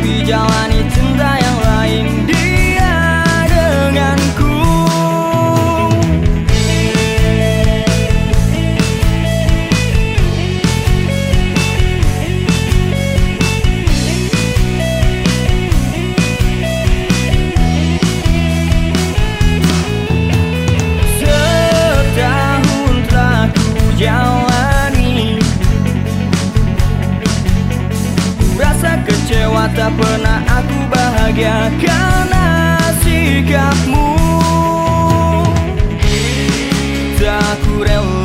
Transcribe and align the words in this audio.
Tapi 0.00 0.24
jalan 0.24 0.79
tak 29.74 29.90
pernah 29.94 30.40
aku 30.46 30.78
bahagia 30.90 31.70
karena 31.78 32.46
sikapmu. 33.02 34.08
Tak 37.20 37.54
ku 37.62 37.84
rela 37.84 38.19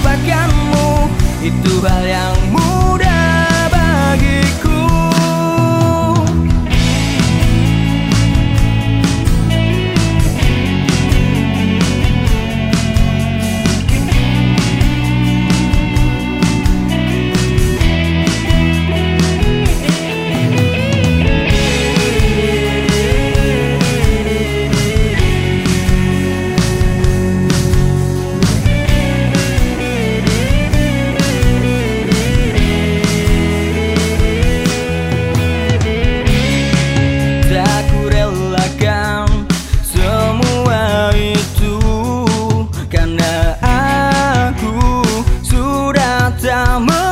melupakanmu 0.00 1.12
Itu 1.44 1.84
hal 1.84 2.04
yang 2.08 2.39
I'm 46.62 46.90
a. 46.90 47.09